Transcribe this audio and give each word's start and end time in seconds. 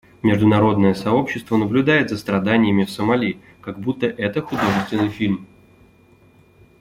Международное 0.23 0.95
сообщество 0.95 1.57
наблюдает 1.57 2.09
за 2.09 2.17
страданиями 2.17 2.85
в 2.85 2.89
Сомали, 2.89 3.39
как 3.61 3.79
будто 3.79 4.07
это 4.07 4.41
художественный 4.41 5.09
фильм. 5.09 5.45